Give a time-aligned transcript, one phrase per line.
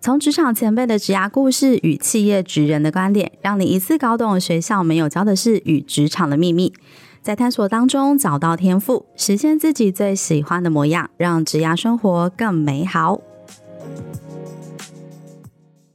[0.00, 6.72] 从职场前辈的职涯故事与企业职人的观点，让你一次搞懂学校没有教的事与职场的秘密，
[7.20, 13.20] 在探索当中找到天赋，实现自己最喜欢的模样，让职涯生活更美好。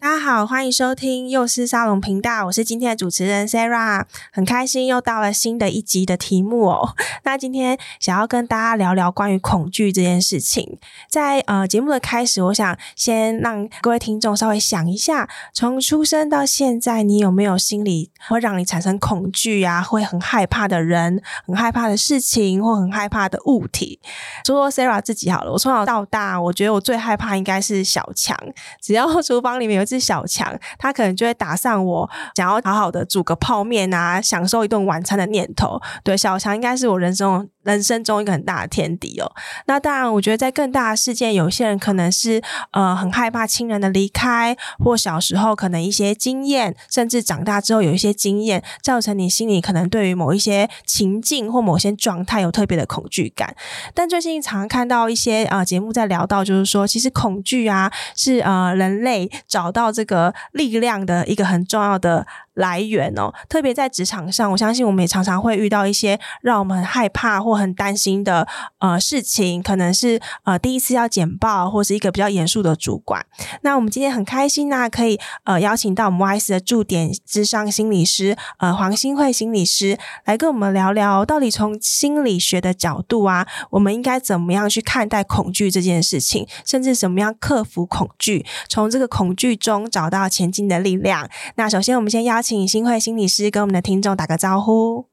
[0.03, 4.03] 大家好，欢迎收听幼师沙龙频道，我是今天的主持人 Sarah，
[4.33, 6.93] 很开心又到了新的一集的题目哦。
[7.23, 10.77] 那今天想要跟大家聊聊关于恐惧这件事情。
[11.09, 24.01] 在呃节目的开始，我想先让各位听众稍微想一下，从出生到现在，你有没有心里会让你产生恐惧啊，会很害怕的人，很害怕的事情，或很害怕的物体？
[24.45, 28.37] 说说 Sarah 自己好了，我从小到大，我觉得我最害怕应该是小强，
[28.81, 29.92] 只要厨房里面有。
[29.93, 35.79] 是小强，他可能就会打上我想要好好的煮个泡面啊，享受一顿晚餐的念头。
[36.03, 39.31] 对，小强应该是我人生人生中一个很大的天敌哦。
[39.65, 53.55] 那当然，我觉得在更大的事件，有些人可能是呃很害怕亲人的离开，或小时候可能一些经验，甚至长大之后有一些经验，造成你心里可能对于某一些情境或某些状态有特别的恐惧感。
[53.93, 62.25] 但最近常常看到一些呃节目在聊到，就是说其实恐惧啊是呃人类找到这个力量的一个很重要的
[62.55, 73.25] 来源哦，特别在职场上，我相信我们也常常会遇到一些让我们很害怕或很担心的呃事情，可能是呃第一次要简报，或是一个比较严肃的主管。
[73.61, 91.27] 那我们今天很开心呢、可以呃邀请到我们 Y 的驻点咨商心理师呃黄新慧心理师来跟我们聊聊，到底从心理学的角度啊，我们应该怎么样去看待恐惧这件事情，甚至怎么样克服恐惧，从这个恐惧中找到前进的力量。
[91.55, 92.42] 那首先我们先邀。
[92.43, 95.07] 请新会心理师跟我们的听众打个招呼。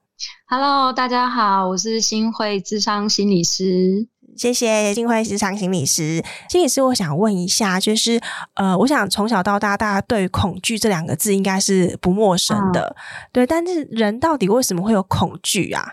[0.48, 4.08] Hello，大家好，我是新会智商心理师。
[4.36, 6.24] 谢谢新会智商心理师。
[6.48, 8.20] 心理师，我想问一下，就是
[8.54, 13.46] 呃，我想从小到大，大家对于恐惧这两个字应该是不陌生的，嗯、对。
[13.46, 15.92] 但是人到底为什么会有恐惧啊？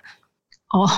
[0.74, 0.90] 哦。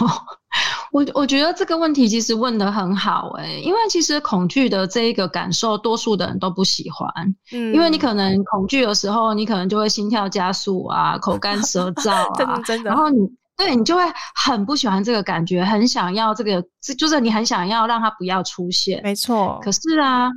[0.92, 7.10] 我我觉得这个问题其实问的很好诶、欸，因为其实恐惧的这一个感受，多数的人都不喜欢。
[7.52, 12.90] 嗯，因为你可能恐惧的时候，你可能就会心跳加速啊，口干舌 燥啊，真的真的。
[12.90, 13.18] 然后你
[13.56, 14.02] 对你就会
[14.44, 16.64] 很不喜欢这个感觉，很想要这个，
[16.98, 19.00] 就是你很想要让它不要出现。
[19.04, 19.60] 没错。
[19.62, 20.30] 可是啊，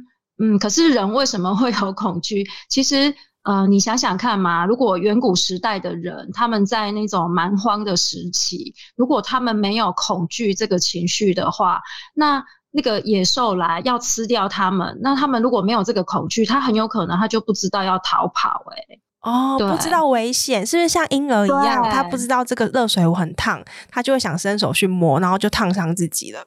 [0.43, 2.47] 嗯，可是人为什么会有恐惧？
[2.69, 3.15] 其实。
[3.45, 11.81] 呃，你想想看嘛，如果远古时代的人，他们在那种蛮荒的时期，如果他们没有恐惧这个情绪的话，
[12.15, 18.77] 那那个野兽来要吃掉他们，那他们如果没有这个恐惧，他很有可能他就不知道要逃跑、欸。
[18.95, 26.45] 哎，哦，不知道危险，是不是像婴儿一样，他不知道这个热水壶很烫，他就会想伸手去摸，然后就烫伤自己了。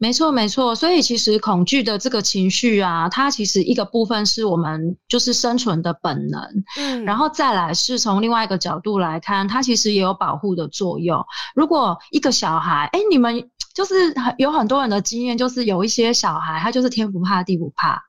[0.00, 0.74] 没错，没错。
[0.74, 6.40] 所以其实恐惧的这个情绪啊，它其实一个部分是我们就是生存的本能，
[6.78, 11.22] 嗯，然后再来是从另外一个角度来看，它其实也有保护的作用。
[11.54, 13.94] 如果一个小孩，哎，你们就是
[14.38, 18.02] 有很多人的经验，就是有一些小孩他就是天不怕地不怕，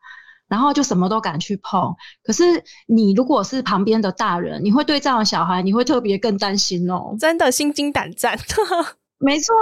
[0.47, 1.93] 然后就什么都敢去碰。
[2.23, 8.39] 可是你如果是旁边的大人，你会对这样的小孩，你会特别更担心哦，真的心惊胆战。
[9.19, 9.53] 没错。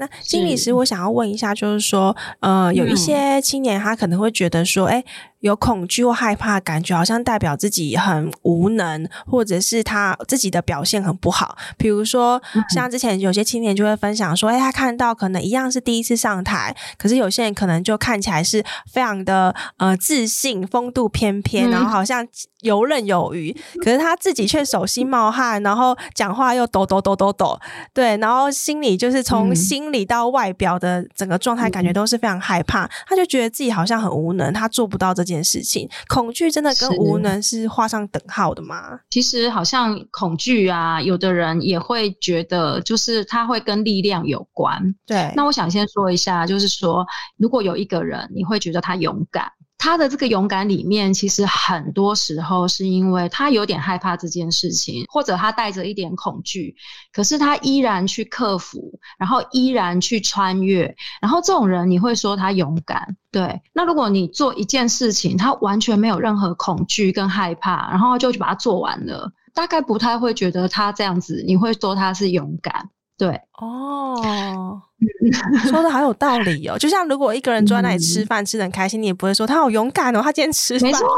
[0.00, 5.04] 那心理师，我想要问一下，就是说，呃，有一些青年他可能会觉得说，哎。
[5.40, 11.56] 有恐惧或害怕的感觉，好像代表自己很无能，或者是他自己的表现很不好。
[11.78, 12.40] 比如说，
[12.74, 18.62] 像之前有些青年就会分享说，哎，他看到可能一样是第一次上台，可是有些人可能就看起来是
[18.92, 22.26] 非常的呃自信、风度翩翩，然后好像
[22.60, 27.58] 游刃有余，可是他自己却手心冒汗，然后讲话又抖抖抖抖抖，
[27.94, 35.29] 对，然后心里就是从心里到外表的整个状态感觉都是非常害怕，他就觉得自己好像很无能，他做不到这。
[35.30, 38.98] 这件事情，恐惧真的跟无能是画上等号的吗？
[39.10, 44.82] 其实好像恐惧啊，有的人也会觉得，就是他会跟力量有关。
[45.06, 47.06] 对，那我想先说一下，就是说，
[47.36, 49.48] 如果有一个人，你会觉得他勇敢。
[49.80, 56.76] 他的这个勇敢里面，其实很多时候是因为他有点害怕这件事情，或者他带着一点恐惧，
[57.14, 63.62] 可是他依然去克服，然后依然去穿越，然后这种人你会说他勇敢，对？
[63.72, 72.90] 那如果你做一件事情，他完全没有任何恐惧跟害怕，然后就去把它做完了，大概不太会觉得他这样子，你会说他是勇敢。
[73.20, 74.80] 对哦，
[75.68, 76.78] 说的好有道理哦。
[76.78, 80.98] 就像如果一个人坐在那里吃饭，嗯、吃的很开心，你也不会说他好勇敢哦，他今天吃饭了。
[80.98, 81.08] 没错，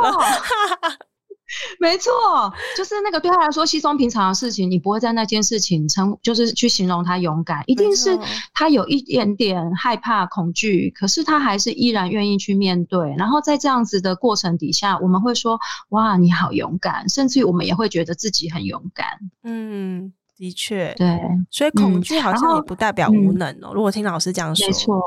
[1.79, 2.11] 没错，
[2.77, 8.19] 就是那个对他来说稀松平常的事情，你不会在那件事情称，就是去形容他勇敢，一定是
[8.53, 13.15] 他有一点点害怕、恐惧，可是他还是依然愿意去面对。
[13.17, 15.61] 然后在这样子的过程底下，我们会说
[15.91, 19.07] 哇，你好勇敢，甚至于我们也会觉得自己很勇敢。
[19.45, 20.13] 嗯。
[20.43, 21.21] 的确，对，
[21.53, 23.69] 所以恐惧好像也不代表无能哦。
[23.69, 25.01] 嗯、如果听老师这样说，没错，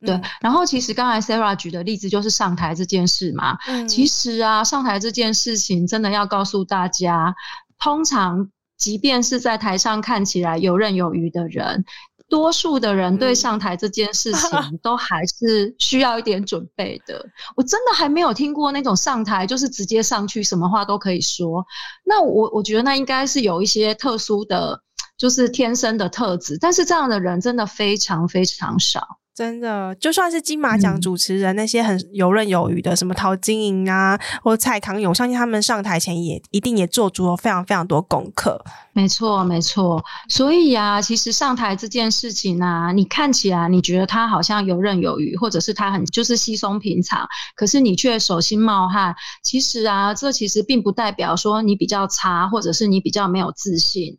[0.00, 0.14] 对。
[0.14, 3.58] 嗯、然后其实刚才 Sarah 举的例子就是上台这件事嘛。
[3.66, 7.34] 嗯、其实啊，上台这件事情真的要告诉大家，
[7.78, 8.48] 通常
[8.78, 11.84] 即便是在台上看起来游刃有余的人。
[12.30, 14.50] 多数的人对上台这件事情
[14.82, 17.18] 都还是需要一点准备的。
[17.18, 21.66] 嗯、我真的还没有听过那种上台就是直接上去什么话都可以说。
[22.04, 24.80] 那我我觉得那应该是有一些特殊的，
[25.18, 26.56] 就是天生的特质。
[26.58, 29.19] 但是这样的人真的非常非常少。
[29.40, 38.62] 真的，就算是金马奖主持人，嗯、那些很游刃有余的，什么陶晶莹啊，或蔡康永，相信他们上台前也一定也做足了非常非常多功课。
[38.92, 40.04] 没错，没错。
[40.28, 47.26] 所以啊，其实上台这件事情啊，你看起来你觉得他好像游刃有余，或者是他很就是稀松平常，
[47.56, 49.14] 可是你却手心冒汗。
[49.42, 54.18] 其实啊，这其实并不代表说你比较差，或者是你比较没有自信。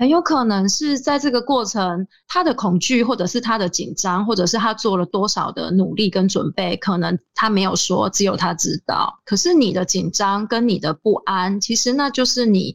[0.00, 9.20] 很有可能是在这个过程，他的恐惧，或者是他的紧张，或者是他做了多少的努力跟准备，可能他没有说，只有他知道。
[9.26, 12.74] 可是你的紧张跟你的不安，其实那就是你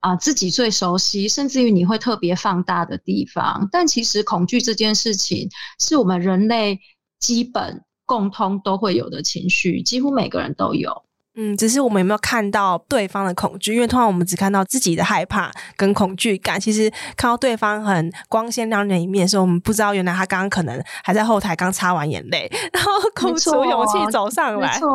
[0.00, 3.66] 啊、自己最熟悉，甚至于你会特别放大的地方。
[3.72, 5.48] 但其实恐惧这件事情，
[5.80, 6.78] 是我们人类
[7.18, 11.02] 基本共通都会有的情绪，几乎每个人都有。
[11.40, 13.72] 嗯，只是我们有没有看到对方的恐惧？
[13.72, 16.58] 因为通常我们只看到自己的害怕跟恐惧感。
[16.58, 24.72] 其实看到对方很光鲜亮丽的一面的时候，我们不知道原来他刚刚可能还在后台刚擦完眼泪，然后鼓足勇气走上来。
[24.72, 24.88] 没错，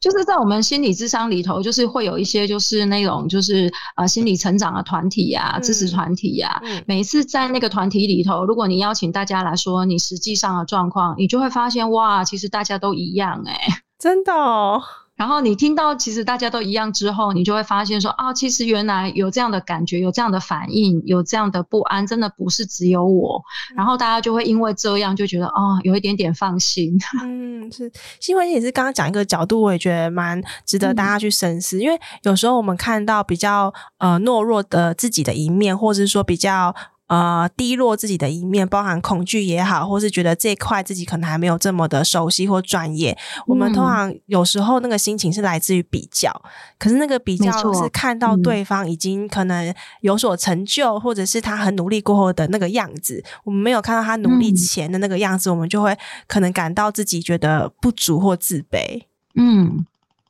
[0.00, 6.60] 就是在我们心理智商里头，就是会有一些就是那种就是呃心理成长的团体啊，支持团体啊。
[6.62, 14.80] 嗯、每一次在那个团体里头，如果你邀请大家来说你实际上的状况，你就会发现哇，其实大家都一样哎、欸，真的哦。
[15.14, 23.40] 然后你听到其实大家都一样之后，你就会发现说啊，其实原来有这样的感觉，有这样的反应，有这样的不安，真的不是只有我。
[23.76, 26.98] 然后大家就会因为这样就觉得哦，有一点点放心。
[27.22, 36.74] 嗯，是，新闻也是刚刚讲一个角度，我也觉得蛮值得大家去深思，嗯、因为有时候我们看到比较呃懦弱的自己的一面，或者是说比较。
[37.12, 43.12] 呃，低落自己的一面，包含恐惧也好，或是觉得这一块自己可能还没有这么的熟悉或专业。
[43.12, 46.32] 嗯、我们通常有时候那个心情是来自于比较，
[46.78, 55.94] 可是那个比较是看到对方已经可能有所成就，嗯、或者是他很努力过后的那个样子，我们没有看到他努力前的那个样子，嗯、我们就会
[56.26, 59.02] 可能感到自己觉得不足或自卑。
[59.34, 59.84] 嗯，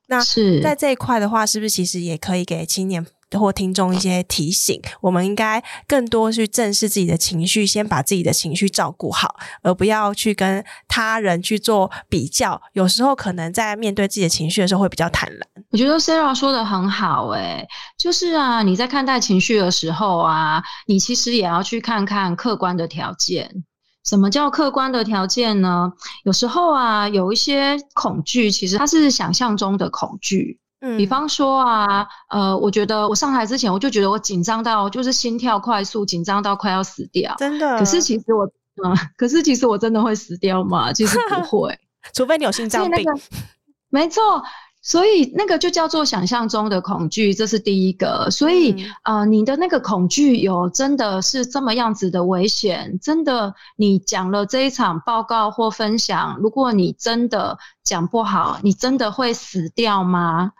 [0.08, 3.06] 那是在这一块的话，是不是其实也可以给青年
[3.38, 12.61] 或听众一些提醒，我们应该更多去正视自己的情绪，先把自己的情绪照顾好，而不要去跟他人去做比较。
[12.73, 15.40] 有时候可能在面对自己的情绪的时候会比较坦然。
[15.70, 17.67] 我觉得 Sarah 说的很好，诶，
[17.99, 23.64] 就是啊，你在看待情绪的时候啊，你其实也要去看看客观的条件。
[24.04, 25.92] 什么叫客观的条件呢？
[26.25, 30.59] 有时候啊，有一些恐惧，其实它是想象中的恐惧。
[30.82, 37.34] 嗯，比方说啊，呃，我觉得我上台之前，我就觉得我紧张到就是心跳快速，紧张到快要死掉。
[37.38, 37.78] 真的？
[37.78, 38.44] 可是其实我，
[38.84, 40.92] 嗯，可是其实我真的会死掉吗？
[40.92, 41.78] 其实不会，
[42.14, 43.04] 除非你有心脏病。
[43.04, 43.20] 那个，
[43.88, 44.42] 没错。
[44.84, 48.28] 所以那个就叫做想象中的恐惧，这是第一个。
[48.32, 48.72] 所以，
[49.04, 52.98] 嗯、呃，你的那个恐惧有真的是这么样子的危险？
[53.00, 60.50] 真的，你讲了这一场报告或分享，如果你真的讲不好，你真的会死掉吗？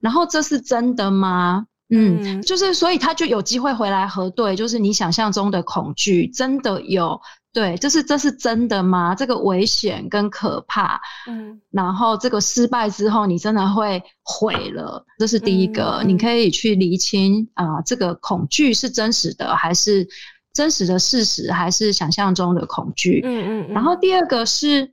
[0.00, 1.66] 然后这是真的吗？
[1.92, 7.20] 嗯，嗯，就是所以他就有机会回来核对，就是你想象中的恐惧真的有。
[7.52, 9.12] 对，这是这是真的吗？
[9.12, 20.06] 这个危险跟可怕，嗯，然后这个失败之后，你真的会毁了，这是第一个，嗯、你可以去厘清啊、呃，这个恐惧是真实的还是
[20.54, 23.20] 真实的事实，还是想象中的恐惧？
[23.24, 24.92] 嗯嗯，嗯然后第二个是。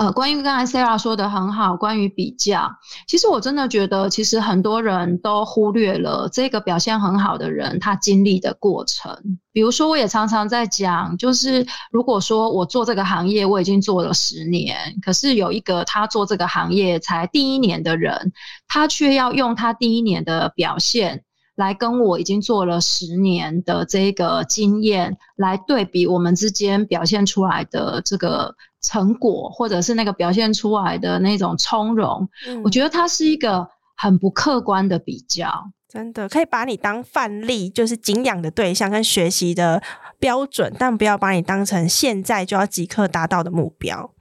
[0.00, 2.70] 呃，关于刚才 Sarah 说的很好，关于比较，
[3.06, 9.14] 其实我真的觉得，其实很多人都忽略了这个表现很好的人他经历的过程。
[9.52, 18.32] 比如说，我也常常在讲，就是如果说我做这个行业，我已经做了十年，可是有一个他做这个行业才第一年的人，
[18.68, 21.24] 他却要用他第一年的表现。
[21.56, 35.48] 来跟我已经做了十年的这个经验来对比我们之间表现出来的这个成果，或者是那个表现出来的那种从容，嗯、我觉得它是一个很不客观的比较。
[35.88, 39.82] 真的可以把你当范例，就是敬仰的对象跟学习的
[40.20, 44.12] 标准，但不要把你当成现在就要即刻达到的目标。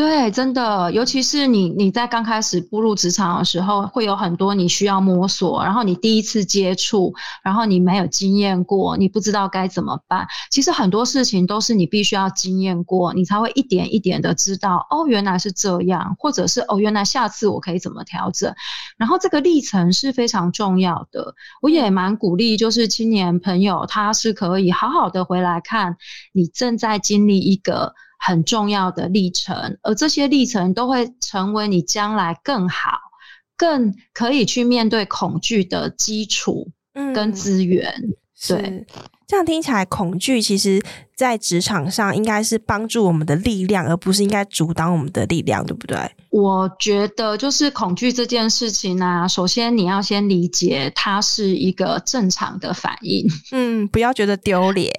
[0.00, 7.12] 对，真的，尤其是你你在刚开始步入职场的时候，会有很多你需要摸索，然后你第一次接触，
[7.44, 10.26] 然后你没有经验过，你不知道该怎么办。
[10.50, 18.54] 其实很多事情都是你必须要经验过，你才会一点一点的知道，哦，原来是这样，或者是哦，原来下次我可以怎么调整。
[18.96, 25.98] 然后这个历程是非常重要的，我也蛮鼓励，就是青年朋友，他是可以好好的回来看，
[26.32, 27.92] 你正在经历一个。
[28.20, 32.98] 很重要的历程，而这些历程都会成为你将来更好、
[33.56, 36.70] 更可以去面对恐惧的基础
[37.14, 37.90] 跟资源。
[37.98, 38.14] 嗯、
[38.48, 38.86] 对，
[39.26, 40.82] 这样听起来，恐惧其实
[41.14, 45.98] 在职场上应该是帮助我们的力量，而不是应该阻挡我们的力量，对不对？
[46.30, 54.90] 我觉得，就是恐惧这件事情呢、啊，首先你要先理解它是一个正常的反应，嗯，不要觉得丢脸。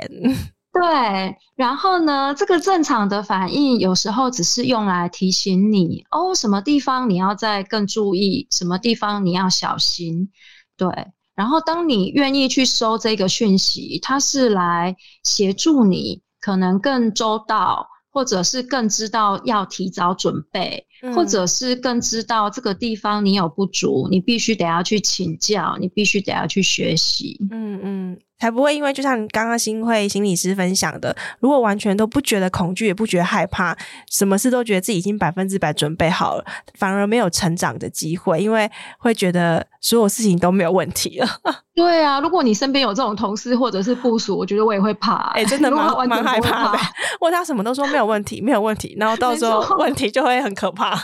[0.82, 10.32] 对，然后呢，这个正常的反应有时候只是用来提醒你哦，什么地方你要再更注意，什么地方你要小心。
[10.76, 10.90] 对，
[11.36, 27.38] 然后当你愿意去收这个讯息，它是来协助你可能更周到，或者是更知道要提早准备，嗯、或者是更知道这个地方你有不足，你必须得要去请教，你必须得要去学习。
[27.52, 28.20] 嗯嗯。
[28.42, 33.78] 才不会因为就像刚刚新会心理师分享的，如果完全都不觉得恐惧，也不觉得害怕，
[34.10, 38.68] 什么事都觉得自己已经百分之百准备好了，反而没有成长的机会，因为
[38.98, 41.28] 会觉得所有事情都没有问题了。
[41.76, 45.42] 对啊，如果你身边有这种同事或者是部署，我觉得我也会怕、欸。
[45.42, 46.80] 哎、欸，真的 蛮蛮害怕的。
[47.22, 51.00] 问他什么都说没有问题，没有问题，然后到时候问题就会很可怕。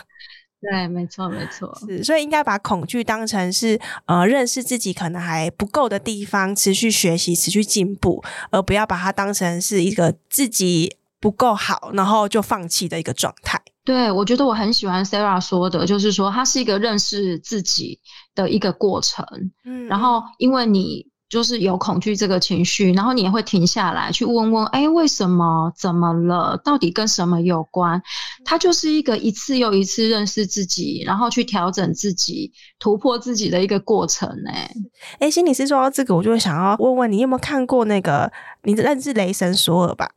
[0.69, 13.61] 对，没错，没错，是，所以应该把恐惧当成是呃认识自己可能还不够的地方，持续学习，持续进步，而不要把它当成是一个自己不够好，然后就放弃的一个状态。
[13.85, 17.99] 对，我觉得我很喜欢 Sarah 说的，就是说它是一个认识自己
[18.35, 19.25] 的一个过程。
[19.63, 21.07] 嗯，然后因为你。
[21.29, 25.71] 就是有恐惧这个情绪，然后你也会停下来去问问，哎，为什么？
[25.77, 26.55] 怎么了？
[26.63, 28.01] 到底跟什么有关？
[28.45, 34.29] 它就是一个一次又一次认识自己，然后去调整自己、突破自己的一个过程。
[34.47, 34.71] 哎，
[35.19, 38.31] 哎，心理师说到这个，我就会想要问问你，有没有看过那个？
[38.67, 40.09] 你认识雷神索尔吧？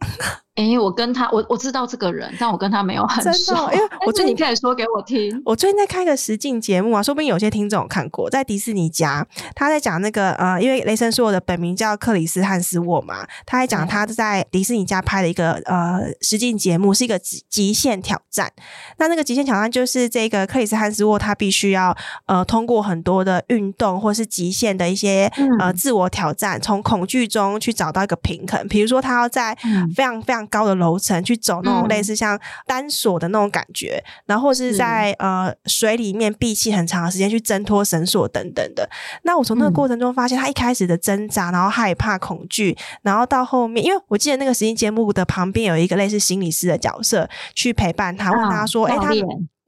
[0.57, 3.55] 哎、欸，我跟他，我我知道这个人，但我跟他没有很熟。
[3.73, 5.41] 因为 我最近你可以说给我听。
[5.47, 18.53] 我最近在看一个实境节目啊，说不定有些听众有看过，在迪士尼家，他在讲那个呃，因为雷神索尔的本名叫克里斯汉斯沃嘛，他还讲他在迪士尼家拍了一个呃实境节目，是一个极极限挑战。
[18.99, 28.67] 那那个极限挑战就是这个克里斯汉斯沃他必须要呃通过很多的运动或是极限的一些呃自我挑战，从恐惧中去找到一个平衡。
[28.69, 29.57] 比如说他要在
[29.95, 38.89] 非常非常高的楼层去走那种类似像单锁的那种感觉，嗯、然后是在是呃水里面闭气很长的时间去挣脱绳索等等的。
[39.23, 49.11] 那我从那个过程中发现，他一开始的挣扎，然后害怕、恐惧，然后到后面，因为我记得那个实境节目的旁边有一个类似心理师的角色去陪伴他，问他说：“哎、嗯，他。”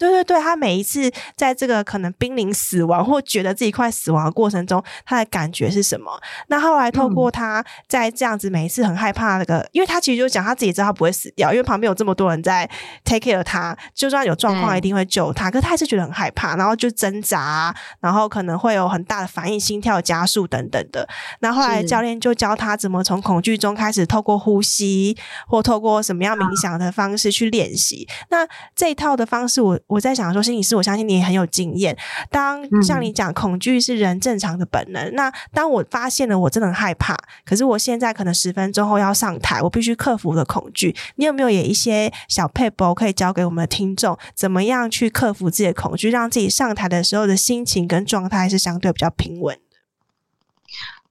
[0.02, 6.10] 对对对，他每一次在这个可能濒临死亡或觉得自己快死亡的过程中，他的感觉是什么？
[6.48, 12.68] 那后来透过他在这样子每一次很害怕那个，嗯、因为他其实就讲他自己知道他不会死掉，因为旁边有这么多人在
[13.04, 21.08] take care 他，就算有状况一定会救他，嗯、可是他还是觉得很害怕，然后就挣扎，然后可能会有很大的反应，心跳加速等等的。
[21.38, 25.16] 那后来教练就教他怎么从恐惧中开始透过呼吸
[25.46, 28.08] 或透过什么样冥想的方式去练习。
[28.08, 29.78] 嗯、那这一套的方式我。
[29.92, 31.94] 我在想说，心理师，我相信你也很有经验。
[32.30, 35.04] 当像你讲，恐惧是人正常的本能。
[35.04, 40.96] 嗯、那当我发现了我真的很害怕，可是我现在可能十分钟后要上台，我必须克服我的恐惧。
[41.16, 49.58] 你有没有也一些小配博可以教给我们的听众，怎么样去克服自己的恐惧，让自己上台的时候的心情跟状态是相对比较平稳？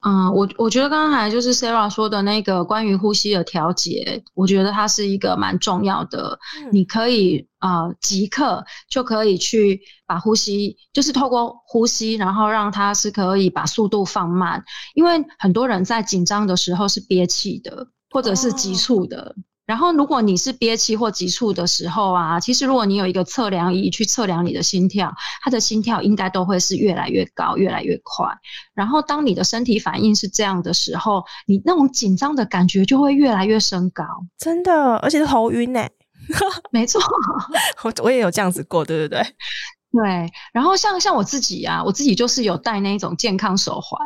[0.03, 6.39] 嗯，我我觉得刚才就是 Sarah 说的那个关于呼吸的调节，我觉得它是一个蛮重要的。
[6.59, 14.63] 嗯、你可以呃即刻就可以去把呼吸，就是透过呼吸，然后让它是可以把速度放慢。
[14.95, 19.19] 因为很多人在紧张的时候是憋气的，或者是急促的。
[19.19, 28.27] 哦然后如果你是憋气或急促的时候啊，其实如果你有一个测量仪去测量你的心跳，它的心跳应该都会是越来越高，越来越快。
[28.73, 34.03] 然后当你的身体反应是这样的时候，你那种紧张的感觉就会越来越升高。
[34.37, 35.87] 真的，而且是头晕呢。
[36.69, 37.01] 没错，
[37.83, 39.21] 我我也有这样子过，对不对？
[39.93, 40.29] 对。
[40.51, 43.97] 然后像像我自己啊，我自己就是有戴那种健康手环。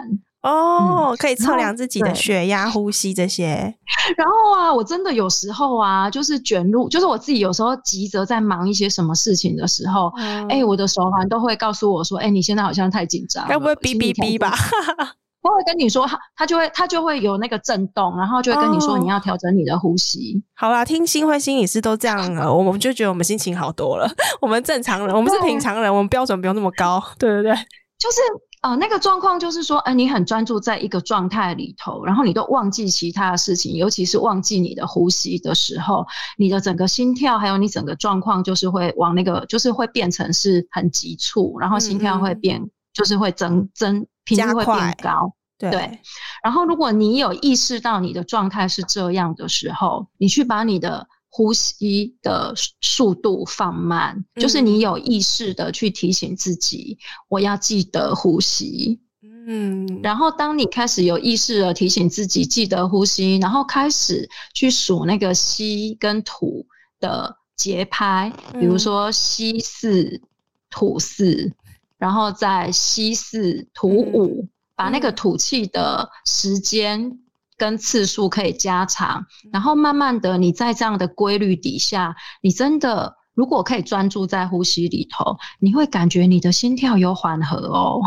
[0.46, 3.74] 哦，嗯、可以测量自己的血压、呼吸这些。
[4.16, 14.54] 然后啊，我真的有时候啊，就是卷入，就是我自己有时候急着在忙一些什么事情的时候，哎、嗯欸，我的手环都会告诉我说：“哎、欸，你现在好像太紧张，该不会哔哔哔吧？”
[15.42, 20.36] 他会跟你说，他他就会他就会有那个震动，然后就会跟你说你要调整你的呼吸。
[20.36, 24.08] 哦、好啦，听新辉心理师都这样了，我们就觉得我们心情好多了。
[24.42, 27.02] 我们正常人，我们是平常人，我们标准不用那么高。
[27.20, 27.56] 对对对，
[27.98, 28.20] 就是。
[28.66, 36.04] 呃，那个状况就是说，哎、呃，你很专注在一个状态里头，然后你都忘记其他的事情，尤其是忘记你的呼吸的时候，
[36.36, 45.32] 你的整个心跳还有你整个状况就是会往那个，就是会变成是很急促，然后心跳会变，嗯、就是会增增频率会变高。
[45.60, 46.00] 对，对。
[46.44, 51.08] 然后如果你有意识到你的状态是这样的时候，你去把你的。
[51.36, 59.02] 呼吸的速度放慢，就是你有意识的去提醒自己，我要记得呼吸。
[59.22, 66.66] 嗯，然后当你开始有意识的提醒自己记得呼吸，然后开始去数那个吸跟吐
[67.02, 70.22] 的节拍，比如说吸四
[70.70, 71.52] 吐四，
[71.98, 77.20] 然后再吸四吐五，把那个吐气的时间。
[77.58, 88.02] 跟次数可以加长，然后慢慢的，你在这样的规律底下，你真的如果可以专注在呼吸里头，你会感觉你的心跳有缓和哦。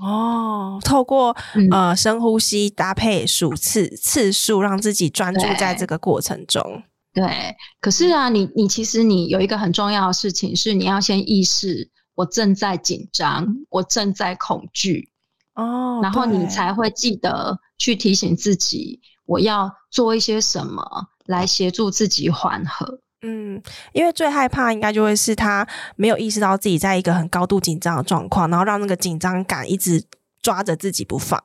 [0.00, 1.36] 哦，透过
[1.72, 6.62] 呃深呼吸搭配数次次数，让自己专注在这个过程中。
[7.12, 15.09] 对，对，可是啊，你你其实你有一个很重要的事情是，你要先意识我正在紧张，我正在恐惧。
[15.60, 20.82] 哦，然后你才会记得去提醒自己，我要做一些什么
[21.26, 23.00] 来协助自己缓和。
[23.22, 23.62] 嗯，
[23.92, 30.02] 因为最害怕应该就会是他没有意识到自己在一个很高度紧张的状况，然后让那个紧张感一直
[30.40, 31.38] 抓着自己不放。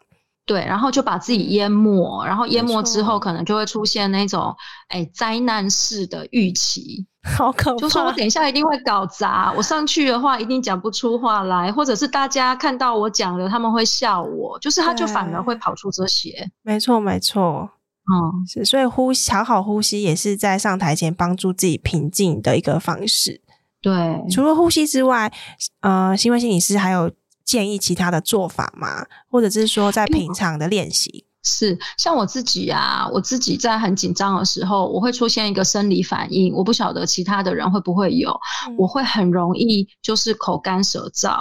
[0.46, 4.56] 对，然后就把自己淹没，然后淹没之后，可能就会出现那种
[4.90, 7.04] 哎灾难式的预期，
[7.36, 7.78] 好可怕！
[7.78, 16.52] 就说我等一下一定会搞砸，我上去的话一定讲不出话来，或者是大家看到我讲了，他们会笑我，就是他就反而会跑出这些。
[16.62, 17.68] 没错，没错，
[18.14, 23.42] 嗯，是，所以呼吸，好好呼吸也是在上台前帮助自己平静的一个方式。
[23.82, 25.34] 对，除了呼吸之外，
[25.82, 27.12] 呃，新辉心理师还有。
[27.46, 29.06] 建议其他的做法吗？
[29.30, 31.26] 或者是说在平常的练习？
[31.48, 38.32] 是像我自己啊，我自己在很紧张的时候，我会出现一个生理反应，我不晓得其他的人会不会有，
[38.68, 41.38] 嗯、我会很容易就是口干舌燥。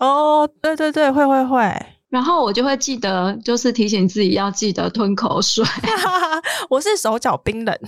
[0.00, 1.86] 哦，对对对，会会会。
[2.08, 5.64] 然后我就会记得，就是提醒自己要记得吞口水。
[6.68, 7.78] 我是手脚冰冷。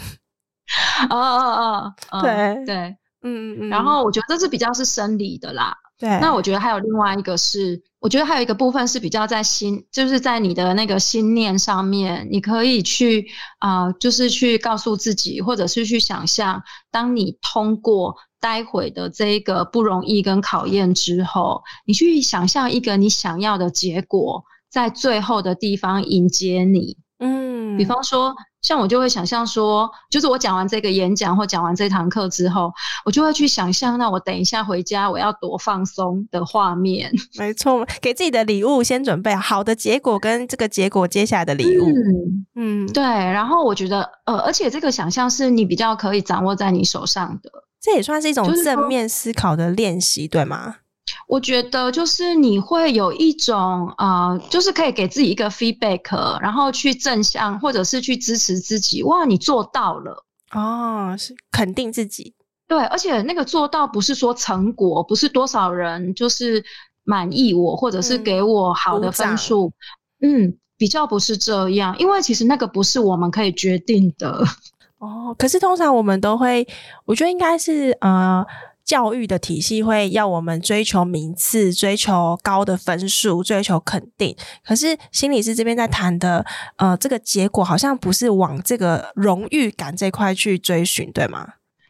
[1.11, 2.77] 哦哦哦，对对，
[3.23, 3.69] 嗯嗯嗯。
[3.69, 5.77] 然后我觉得这是比较是生理的啦。
[5.99, 13.27] 对，那我觉得还有另外一个是，我觉得还有一个部分是比较在心，就是在你的那个心念上面，你可以去
[13.59, 26.99] 啊、呃，就是去告诉自己，或者是去想象，当你通过待会的这一个不容易跟考验之后，你去想象一个你想要的结果，在最后的地方迎接你。
[27.19, 28.35] 嗯，比方说。
[28.67, 32.73] 像我就会想象说，就是我讲完这个演讲或讲完这堂课之后，
[33.05, 37.13] 我就会去想象，那我等一下回家我要多放松的画面。
[37.39, 41.87] 没错，给自己的礼物先准备好的结果跟这个结果接下来的礼物。
[41.87, 43.05] 嗯，嗯对。
[43.05, 47.49] 然后我觉得，呃，而且这个想象是你比较可以掌握在你手上的，
[47.81, 50.79] 这也算是一种正面思考的练习，对吗？
[51.29, 59.03] 我觉得就是你会有一种呃，就是可以给自己一个 feedback，然后去正向或者是去支持自己。
[59.03, 62.35] 哇，你做到了哦，是肯定自己。
[62.69, 66.65] 对，而且那个做到不是说成果，不是多少人就是
[67.05, 69.73] 满意我，或者是给我好的分数。
[70.21, 74.45] 嗯，嗯，比较不是这样，因为其实那个不是我们可以决定的。
[74.99, 76.67] 哦，可是通常我们都会，
[77.05, 78.45] 我觉得应该是呃。
[78.87, 84.35] 教育的体系会要我们追求名次、追求高的分数、追求肯定。
[84.65, 86.47] 可是心理师这边在谈的，
[86.77, 91.47] 呃，这个结果好像不是往这个荣誉感这块去追寻，对吗？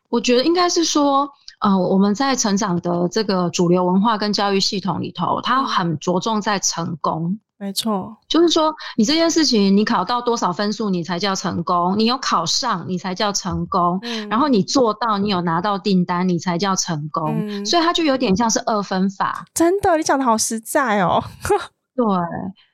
[0.08, 1.28] 我觉得应该是说，
[1.60, 7.38] 呃，我们在成长的这个主流文化跟教育系统里头，它很着重在成功。
[7.58, 13.98] 没错，就是说，你这件事情，你考到多少分数，你才叫成功；你有考上，你才叫成功。
[14.02, 17.34] 嗯，然后你做到，你有拿到订单，你才叫成功。
[17.48, 19.46] 嗯，所以它就有点像是二分法。
[19.54, 21.24] 真的，你讲的好实在哦。
[21.96, 22.04] 对，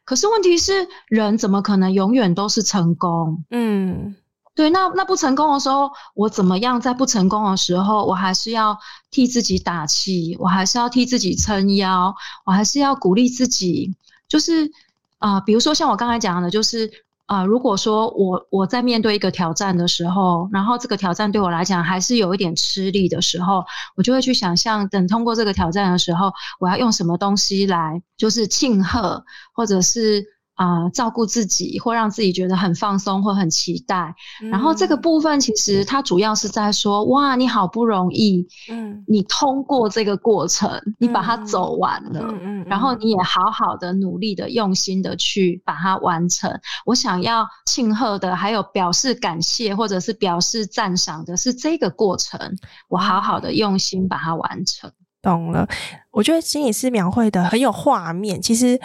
[0.05, 3.45] 可是问题是，人怎么可能永远都是成功？
[3.51, 4.16] 嗯，
[4.57, 8.77] 对，那那不成功的时候，我怎么样在不成功的时候，我还是要
[9.12, 12.12] 替自己打气，我还是要替自己撑腰，
[12.45, 13.95] 我还是要鼓励自己。
[14.33, 14.71] 就是
[15.18, 16.90] 啊、比如说像我刚才讲的，就是
[17.27, 23.62] 啊、如果说我我在面对一个挑战的时候，然后这个挑战对我来讲还是有一点吃力的时候，
[23.95, 30.25] 我就会去想象，等通过这个挑战的时候，我要用什么东西来，就是庆贺，或者是。
[30.55, 46.53] 啊、呃，照顾自己或让自己觉得很放松或很期待，嗯、然后这个部分其实它主要是在说，哇，你好不容易，嗯，你通过这个过程，嗯、你把它走完了，嗯，嗯，嗯，然后你也好好的努力的用心的去把它完成。
[46.85, 52.38] 我想要庆贺的，还有表示感谢或者是表示赞赏的是这个过程，
[52.88, 54.93] 我好好的用心把它完成。
[55.23, 55.67] 懂了，
[56.11, 58.79] 我觉得心理师描绘的很有画面，其实。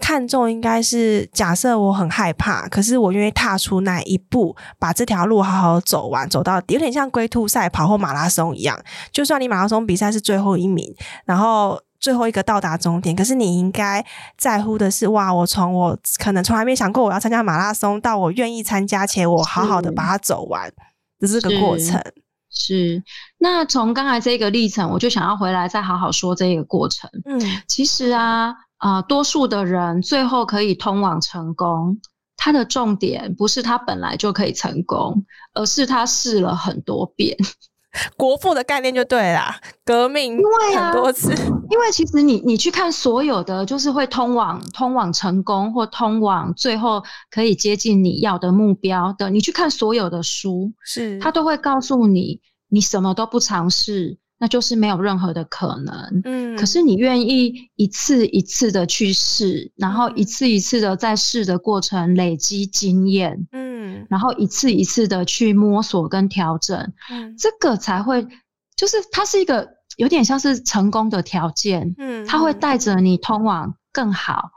[0.00, 8.76] 看重应该是假设我很害怕，可是我愿意踏出那一步，把这条路好好走完，走到底，有点像龟兔赛跑或马拉松一样。
[9.12, 10.92] 就算你马拉松比赛是最后一名，
[11.24, 14.04] 然后最后一个到达终点，可是你应该
[14.36, 20.72] 在乎的是，哇，我从我可能从来没想过我要参加马拉松，到我愿意参加，且我好好的把它走完
[21.20, 22.02] 的这个过程。
[22.50, 23.02] 是，是。
[23.38, 27.08] 那从刚才这个历程，我就想要回来再好好说这个过程。
[27.26, 28.54] 嗯，其实啊。
[28.80, 32.00] 啊、呃，多数的人最后可以通往成功，
[32.36, 37.36] 它的重点不是他本来就可以成功，而是他试了很多遍。
[38.16, 40.38] 国父的概念就对啦，革命
[40.76, 41.30] 很多次。
[41.30, 54.19] 因为，啊、因为其实你你去看所有的，就是会通往通往成功或通往最后可以接近你要的目标的，你去看所有的书，是他都会告诉你，你什么都不尝试。
[54.42, 68.26] 那就是没有任何的可能，嗯，可是你愿意一次一次的去试，然后一次一次的在试的过程累积经验，嗯，然后一次一次的去摸索跟调整，嗯，这个才会，
[68.74, 74.50] 就是它是一个有点像是成功的条件，嗯，它会带着你通往更好。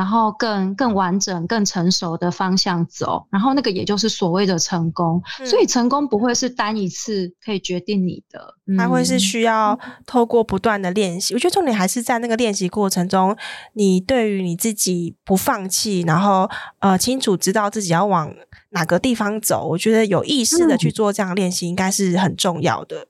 [0.00, 5.22] 然后更更完整、更成熟的方向走，然后那个也就是所谓的成功。
[5.38, 11.34] 嗯、所以成功不会是单一次可以决定你的，它会是需要透过不断的练习。
[11.34, 13.36] 我觉得重点还是在那个练习过程中，
[13.74, 18.34] 你对于你自己不放弃，然后呃清楚知道自己要往
[18.70, 19.68] 哪个地方走。
[19.68, 23.06] 我觉得有意识的去做这样练习，应该是很重要的。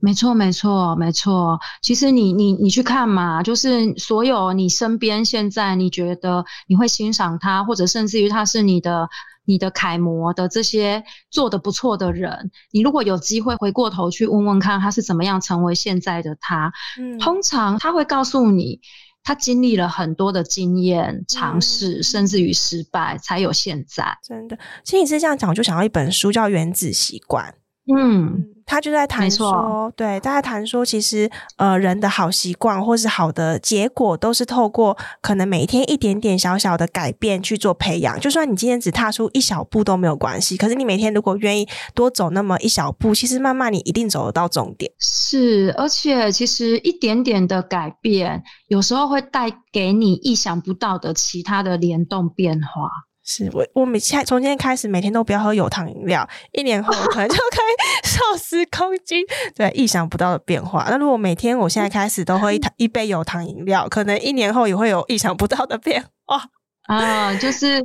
[0.00, 1.58] 没错，没错，没错。
[1.82, 9.08] 其实你你你去看嘛，就是所有你身边现在你觉得你会欣赏他，或者甚至于他是你的
[9.44, 18.80] 你的楷模的这些做得不错的人，你如果有机会回过头去问问看他是怎么样成为现在的他，嗯，通常他会告诉你，
[19.22, 24.16] 他经历了很多的经验、尝试，嗯、甚至于失败，才有现在。
[24.26, 27.54] 真的，其实你是这样讲，我就想到一本书叫《原子习惯》。
[27.94, 28.46] 嗯。
[28.70, 38.20] 他就在谈说，错对，他在谈说，其实呃，人的好习惯或是好的结果，都是透过可能每天一点点小小的改变去做培养。
[38.20, 44.92] 就算你今天只踏出一小步都没有关系，可是你每天如果愿意多走那么一小步，其实慢慢你一定走得到终点。
[45.00, 53.09] 是，而且其实一点点的改变，有时候会带给你意想不到的其他的联动变化。
[53.32, 60.84] 是我，我每天从今天开始每天都不要喝有糖饮料，一年后我可能就可以 瘦十公斤，对，意想不到的变化。
[60.90, 66.42] 那如果每天我现在开始都喝一糖一杯有糖饮料，可能一年后也会有意想不到的变化。
[66.90, 67.78] 啊，就是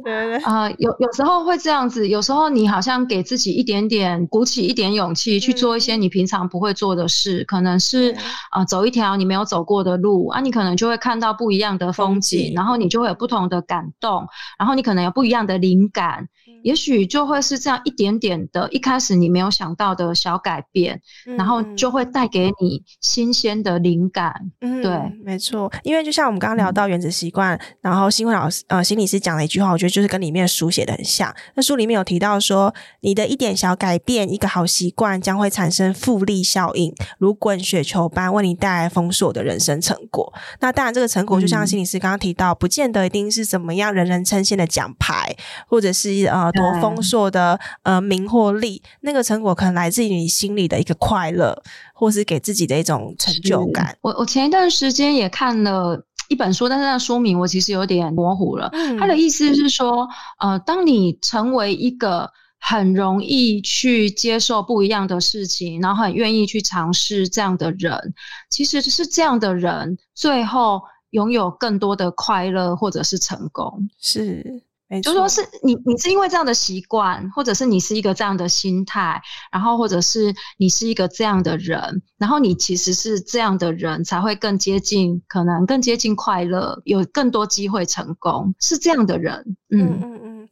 [0.44, 8.12] 啊、呃，有有时候会这样子，有时候你好像给自己一点点鼓起一点勇气去做一些你平常不会做的事，嗯、可能是
[8.50, 16.28] 啊、呃，走一条你没有走过的路啊，你可能就会看到不一样的风景，然后你就会有不同的感动，然后你可能有不一样的灵感。
[16.66, 24.34] 也许就会是这样一点点的，一开始你没有想到的小改变，嗯、然后就会带给你新鲜的灵感。
[24.62, 24.92] 嗯，对，
[25.24, 25.72] 没错。
[25.84, 31.32] 因为就像我们刚刚聊到原子习惯，嗯、然后新会老师呃心理师讲了一句话，我觉得就是跟里面书写的很像。
[31.54, 40.34] 那书里面有提到说，你的一点小改变，一个好习惯，将会产生复利效应，如滚雪球般为你带来丰硕的人生成果。
[40.62, 45.36] 那当然，这个成果就像心理师刚刚提到，嗯、不见得一定是怎么样人人称羡的奖牌，
[45.68, 46.52] 或者是呃。
[46.56, 51.62] 多丰硕的呃名或利，那个成果可能来自于你心里的一个快乐，
[51.94, 53.98] 或是给自己的一种成就感。
[54.02, 58.72] 我我前一段时间也看了一本书，但是那书名我其实有点模糊了。
[59.00, 60.08] 他的意思是说，
[60.40, 68.14] 呃，当你成为一个很容易去接受不一样的事情，然后很愿意去尝试这样的人，
[68.50, 73.90] 其实是这样的人，最后拥有更多的快乐或者是成功。
[74.00, 74.64] 是。
[75.02, 89.56] 就说是你，你是因为这样的习惯，或者是你是一个这样的心态，然后或者是你是一个这样的人，然后你其实是这样的人才会更接近，可能更接近快乐，有更多机会成功，是这样的人。
[89.72, 90.48] 嗯嗯嗯，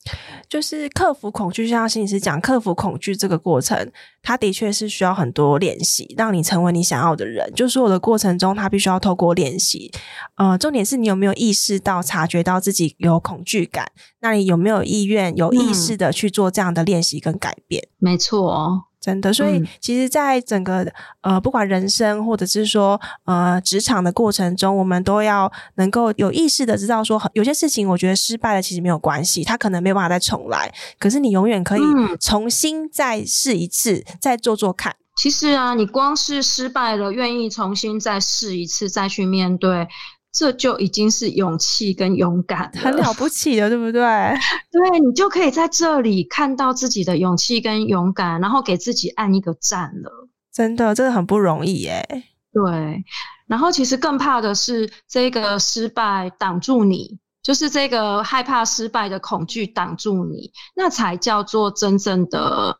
[0.49, 3.89] 就是克服恐惧，就像心理师讲，克服恐惧这个过程，
[4.21, 7.49] 它的确是需要很多练习，让你成为你想要的人。
[7.55, 9.91] 就所有的过程中，它必须要透过练习。
[10.35, 13.91] 呃，重点是你有没有意识到、察觉到自己有恐惧感。
[14.19, 17.83] 那你有没有意愿、有意识的去做这样的练习跟改变？
[17.83, 19.33] 嗯、没错，真的。
[19.33, 20.91] 所以，其实，在整个
[21.21, 30.73] 呃，不管人生或者是说呃职场的过程中，我们都要能够有意识的知道说，有些事情我觉得失败了其实没有关系，它可能没有办法再重来。
[30.97, 31.81] 可是你永远可以
[32.19, 34.95] 重新再试一次，嗯、再做做看。
[35.15, 39.87] 其实啊，你光是失败了，愿意重新再试一次，再去面对。
[40.33, 44.01] 这就已经是勇气跟勇敢，很了不起的，对不对？
[44.71, 50.27] 对，你就可以在这里看到自己的勇气跟勇敢，然后给自己按一个赞了。
[50.51, 52.03] 真的，真的很不容易耶。
[52.51, 53.03] 对，
[53.47, 62.79] 然后其实更怕的是这个失败挡住你，就是这个害怕失败的恐惧挡住你，那才叫做真正的。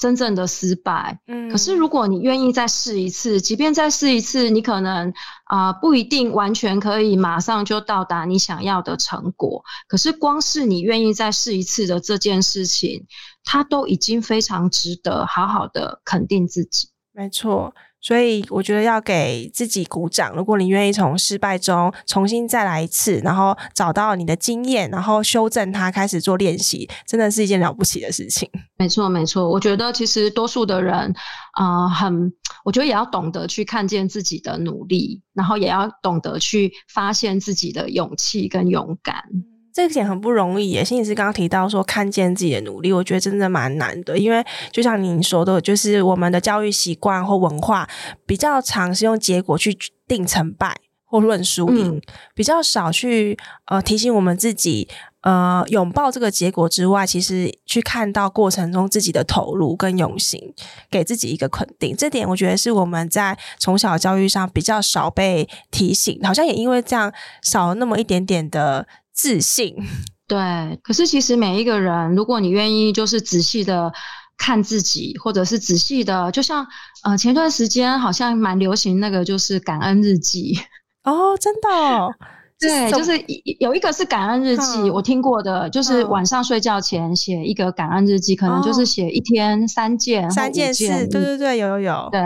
[0.00, 5.12] 真正的失败，嗯，可是如果你愿意再试一次，即便再试一次，你可能
[5.44, 9.62] 啊、呃、不一定完全可以马上就到达你想要的成果。
[9.86, 13.06] 可是光是你愿意再试一次的这件事情，
[13.44, 16.88] 它都已经非常值得好好的肯定自己。
[17.12, 17.74] 没错。
[18.00, 20.34] 所以我觉得要给自己鼓掌。
[20.34, 28.48] 如果你愿意从失败中重新再来一次，然后找到你的经验，然后修正它，开始做练习，真的是一件了不起的事情。
[28.76, 29.48] 没错，没错。
[29.48, 31.14] 我觉得其实多数的人，
[31.52, 32.32] 啊、很，
[32.64, 39.24] 我觉得也要懂得去看见自己的努力，然后也要懂得去发现自己的勇气跟勇敢。
[39.72, 47.88] 这个点很不容易耶，心理师刚刚提到说看见自己的努力，我觉得真的蛮难的，因为就像您说的，就是我们的教育习惯或文化
[48.26, 49.76] 比较常是用结果去
[50.08, 52.02] 定成败或论输赢，嗯、
[52.34, 54.88] 比较少去呃提醒我们自己
[55.22, 60.52] 呃拥抱这个结果之外，其实去看到过程中自己的投入跟用心，
[60.90, 61.96] 给自己一个肯定。
[61.96, 68.86] 这点我觉得是我们在从小教育上比较少被提醒，好像也因为这样少了那么一点点的。
[69.12, 69.74] 自信，
[70.26, 70.38] 对。
[70.82, 73.92] 可是其实每一个人，如果你愿意，就是仔细的
[74.38, 76.66] 看自己，或者是仔细的，就像
[77.04, 80.58] 呃前段时间好像蛮流行那个，就是感恩日记。
[81.04, 82.12] 哦，真的哦？
[82.60, 83.12] 对，就是
[83.58, 90.86] 有一个是感恩日记，嗯、我听过的，就是晚上睡觉前写一个感恩日记，嗯、可能就是写一天三件、哦、三件事。
[91.08, 92.08] 对对对，有有有。
[92.12, 92.20] 对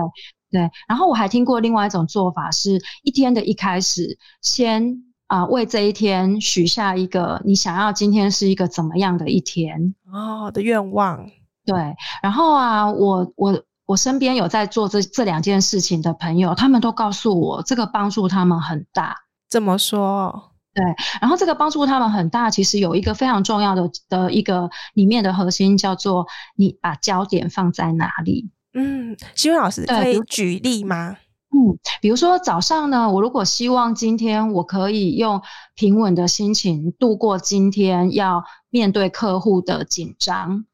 [0.51, 0.71] 对。
[0.89, 5.05] 然后我还听过另外一种做法，是一天的一开始先。
[5.35, 11.29] 啊、呃，为这一天许下一个你想要今天是一个怎么样的一天哦的愿望。
[11.67, 11.75] 对，
[12.23, 19.17] 然后啊，我我我身边有在做这这两件事情的朋友，他们都告诉我这个帮助他们很大。
[19.49, 20.53] 怎么说？
[20.73, 20.85] 对，
[21.21, 28.51] 然后这个帮助他们很大，其实有一个非常重要的的一个里面的核心叫做你把焦点放在哪里。
[28.75, 31.17] 嗯，希文老师可以举例吗？
[31.57, 35.41] 嗯，比如说早上呢，我如果希望今天我可以用
[35.77, 40.65] 平稳的心情度过今天要面对客户的紧张，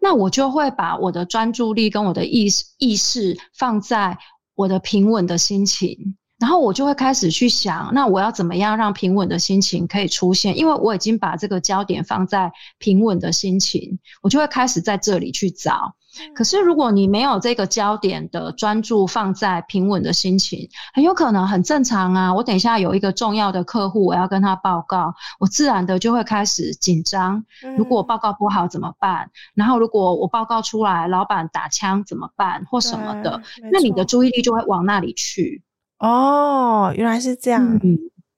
[0.00, 4.16] 那我就会把我的专注力跟我的意识意识放在
[4.54, 10.56] 我的平稳的心情，然后我就会开始去想，那我要怎么样让平稳的心情可以出现？
[10.56, 15.94] 因为我已经把这个焦点放在平稳的心情，我就会开始在这里去找。
[16.34, 22.34] 可是，如果你没有这个焦点的专注放在平稳的心情，很有可能很正常啊。
[22.34, 27.44] 我等一下有一个重要的客户，我要跟他报告，我自然的就会开始紧张。
[27.76, 29.30] 如果我报告不好怎么办？
[29.54, 32.64] 然后如果我报告出来，老板打枪怎么办？
[32.68, 35.62] 或什么的，那你的注意力就会往那里去。
[36.00, 37.78] 哦，原来是这样。
[37.84, 37.96] 嗯，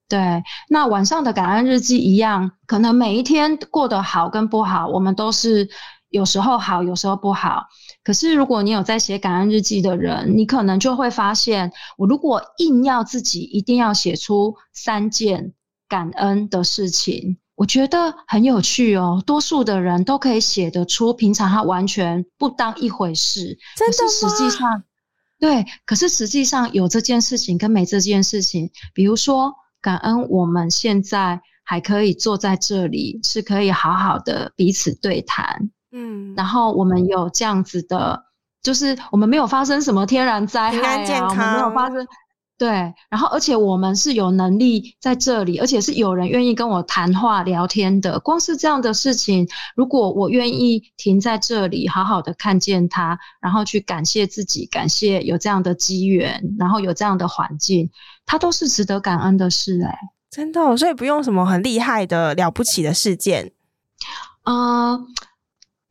[0.09, 0.43] 对。
[0.69, 5.71] 那晚上的感恩日记一样，可能每一天过得好跟不好，我们都是。
[6.13, 7.67] 有时候好，有时候不好。
[8.05, 15.55] 可是如果你有在写感恩日记的人，你可能就会发现，我如果硬要自己一定要写出三件
[15.89, 19.23] 感恩的事情，我觉得很有趣哦。
[19.25, 23.59] 多数的人都可以写得出，平常他完全不当一回事。
[23.77, 23.99] 真的吗？
[23.99, 24.83] 可是实际上，
[25.39, 35.71] 对，可是实际上有这件事情跟没这件事情，比如说感恩我们现在还可以坐在这里，是可以好好的彼此对谈。
[35.93, 38.25] 嗯，然后我们有这样子的，
[38.63, 42.07] 就是我们没有发生什么天然灾害啊，我们没有发生。
[42.59, 42.69] 对，
[43.11, 48.21] 然后而且我们是有能力在这里，而且是有人愿意跟我谈话聊天的。
[48.21, 57.91] 光是这样的事情，如果我愿意停在这里，好好的看见他，然后去感谢自己，感谢有这样的机缘，然后有这样的环境，
[58.27, 59.81] 它都是值得感恩的事。
[59.81, 59.89] 欸。
[59.89, 59.99] 哎，
[60.31, 63.51] 真的哦，所以不用什么很厉害的了不起的事件，
[64.45, 65.07] 啊、呃。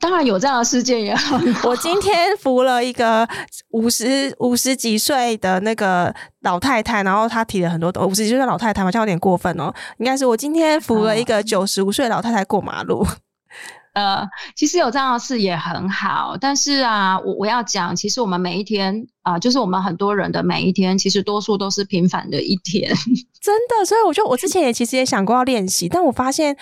[0.02, 1.70] 当然有这样的事件也很好。
[1.70, 3.26] 我今天扶了一个
[3.70, 8.10] 五十五十几岁的那个老太太，然后她提了很多东西。
[8.10, 9.72] 五十几岁的老太太好像有点过分哦。
[10.00, 13.06] 应该是我今天扶了一个九十五岁的老太太过马路。
[13.94, 22.90] 呃，其实有这样的事也很好，但是啊，我我要讲，其实我们每一天啊、呃，就是我们很多人的每一天，其实多数都是平凡的一天。
[23.40, 26.58] 真的，所以我就我之前也其实也想过要练习，但我发现。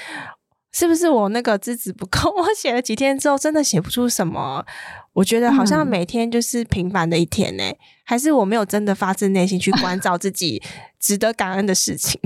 [0.72, 2.30] 是不是我那个资质不够？
[2.38, 4.66] 我写了几天之后，真的写不出什么。
[5.14, 10.62] 我觉得好像每天就是平凡的一天呢、欸，嗯、还是我没有真的发自内心去关照自己
[11.00, 12.22] 值得感恩的事情。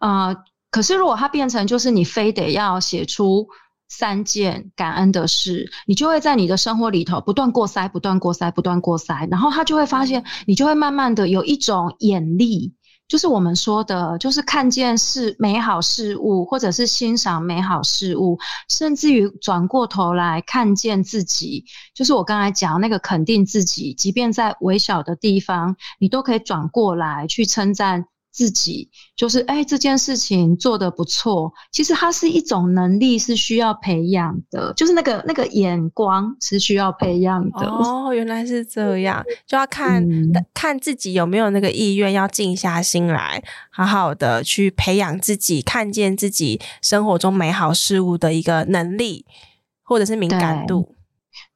[0.00, 0.36] 啊、呃，
[0.70, 3.46] 可是如果它变成就是你非得要写出
[3.88, 12.74] 三件感恩的事，你就会在你的生活里头不断过筛，不断过筛，不断过筛，然后他就会发现，你就会慢慢的有一种眼力。
[13.12, 18.38] 就是我们说的，就是看见是美好事物，或者是欣赏美好事物，
[18.70, 21.66] 甚至于转过头来看见自己。
[21.92, 28.06] 就是我刚才讲那个肯定自己，即便在微小的地方，你都可以转过来去称赞。
[28.32, 31.52] 自己就是哎、欸，这件事情做得不错。
[31.70, 34.72] 其实它是一种能力，是需要培养的。
[34.74, 37.66] 就是那个那个眼光是需要培养的。
[37.66, 49.26] 哦，原来是这样，就要看、嗯、看自己有没有那个意愿，要静下心来，好好的去培养自己，看见自己生活中美好事物的一个能力，
[49.82, 50.94] 或者是敏感度。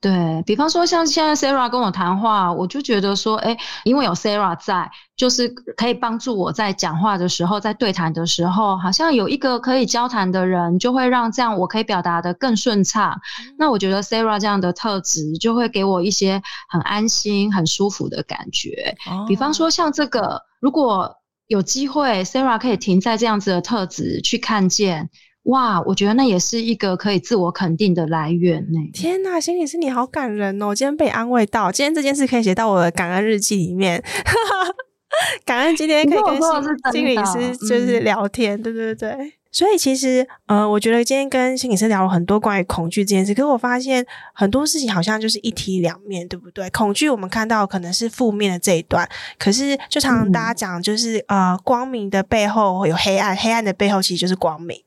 [0.00, 13.20] 对，比方说，像现在 Sarah 跟我谈话，我就觉得说，哎，因为有 Sarah 在，就是可以帮助我在讲话的时候，在对谈的时候，好像有一个可以交谈的人，就会让这样我可以表达的更顺畅。
[13.42, 18.96] 嗯、那我觉得 Sarah 这样的特质，就会给我一些很安心、很舒服的感觉。
[19.10, 21.16] 哦、比方说，像这个，如果
[21.48, 25.10] 有机会，Sarah 可以停在这样子的特质去看见。
[25.46, 28.78] 哇，我觉得那也是一个可以自我肯定的来源呢。
[28.92, 30.74] 天哪，心理师你好感人哦！
[30.74, 34.02] 今天被安慰到，今天这件事可以写到我的感恩日记里面。
[35.46, 39.34] 感恩今天可以跟心理师就是聊天，嗯、对对对。
[39.52, 44.04] 所以其实，呃，我觉得今天跟心理师聊了很多关于恐惧这件事，可是我发现
[44.34, 46.68] 很多事情好像就是一体两面，对不对？
[46.70, 54.82] 恐惧我们看到可能是负面的这一段，可是就常常大家讲，就是、嗯、呃，光明的背后会有黑暗，黑暗的背后其实就是光明。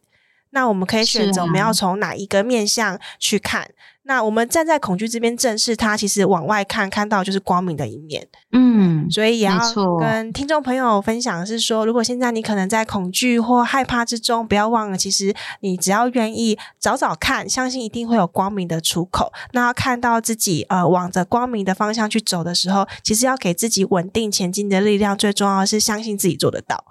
[0.51, 3.71] 那我们可以选择我们要从哪一个面向去看。
[4.03, 8.27] 那我们站在恐惧这边正视它，其实往外看，看到就是光明的一面。
[8.51, 9.59] 嗯，所以也要
[9.99, 19.31] 跟听众朋友分享的是说，如果现在你可能在恐惧或害怕之中，不要忘了，其实你只要愿意找找看，相信一定会有光明的出口。
[19.51, 25.15] 那要看到自己呃往着光明的方向去走的时候，其实要给自己稳定前进的力量。
[25.15, 26.83] 最重要的是相信自己做得到，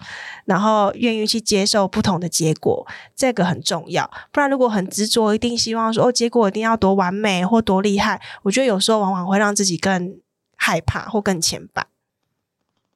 [0.45, 4.09] 然后愿意去接受不同的结果，这个很重要。
[4.31, 7.19] 不然如果很执着，一定希望说哦，结果一定要多完。
[7.19, 10.21] 美或多厉害，我觉得有时候往往会让自己更
[10.57, 11.83] 害怕或更牵绊。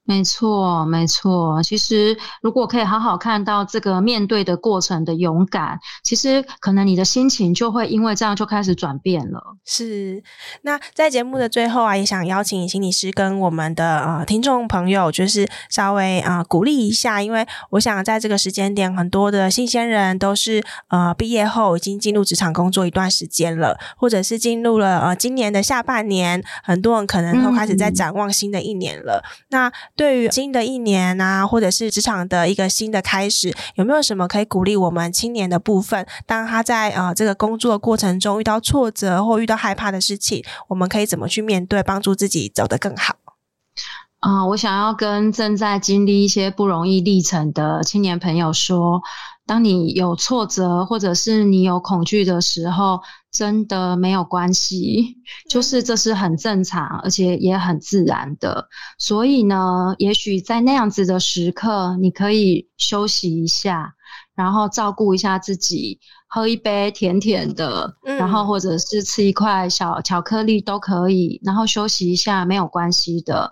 [0.05, 1.63] 没错，没错。
[1.63, 9.41] 其实，如果可以好好看到这个面对的过程的勇敢，其实可能你的心情就会因为这样就开始转变了。
[9.65, 10.21] 是。
[10.63, 29.23] 那在节目的最后啊，也想邀请心理师跟我们的呃听众朋友，就是稍微啊、呃、鼓励一下，因为我想在这个时间点，很多的新鲜人都是呃毕业后已经进入职场工作一段时间了，或者是进入了呃今年的下半年，很多人可能都开始在展望新的一年了。
[29.23, 36.05] 嗯、那对于新的一年啊，或者是职场的一个新的开始，有没有什么可以鼓励我们青年的部分？
[36.25, 43.15] 当他在呃这个工作的过程中遇到挫折或遇到害怕的事情，我们可以怎么去面对，帮助自己走得更好？
[44.19, 49.01] 啊、我想要跟正在经历一些不容易历程的青年朋友说，
[49.45, 53.01] 当你有挫折或者是你有恐惧的时候，
[53.33, 55.17] 真的没有关系，
[55.49, 58.69] 就是这是很正常，而且也很自然的。
[58.99, 63.95] 所以呢，也许在那样子的时刻，你可以休息一下，
[64.35, 73.51] 然后照顾一下自己，喝一杯甜甜的，然后或者是吃一块小巧克力都可以，然后休息一下，没有关系的。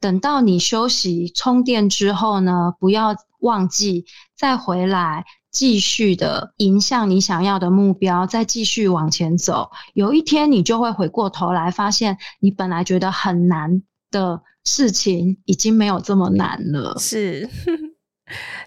[0.00, 4.06] 等到你休息充电之后呢，不要忘记，
[4.36, 9.70] 再回来继续的迎向你想要的目标，再继续往前走。
[9.94, 16.96] 有一天，你就会回过头来，发现你本来觉得很难的事情，已经没有这么难了。
[16.98, 17.48] 是。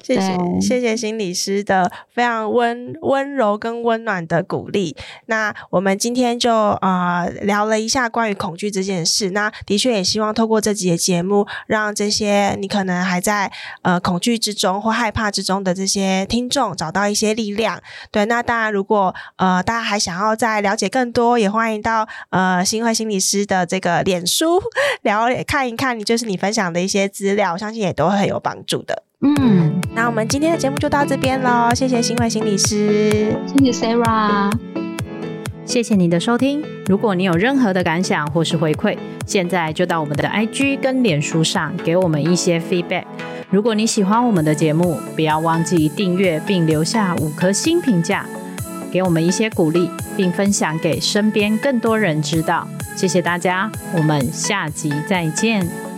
[0.03, 4.95] 谢谢谢谢心理师的非常温温柔跟温暖的鼓励。
[5.27, 9.31] 那我们今天就啊、呃、聊了一下关于恐惧这件事。
[9.31, 13.51] 那的确也希望透过这集的节目，让这些你可能还在
[13.83, 17.81] 呃恐惧之中或害怕之中的这些听众找到一些力量。
[18.11, 24.61] 对，那当然如果呃大家还想要再了解更多，也欢迎到呃新会心理师的这个脸书
[25.03, 29.03] 聊看一看，你就是你分享的一些资料，我相信也都会很有帮助的。
[29.23, 34.51] 嗯，那我们今天的节目就到这边喽，谢谢新慧心理师，谢谢 Sarah，
[35.65, 36.63] 谢谢你的收听。
[36.87, 43.03] 如果你有任何的感想或是回馈，现在就到我们的 IG 跟脸书上给我们一些 feedback。
[43.49, 48.25] 如果你喜欢我们的节目，不要忘记订阅并留下五颗星评价，
[48.89, 52.65] 给我们一些鼓励，并分享给身边更多人知道。
[52.95, 55.90] 谢谢大家，我们下集再见。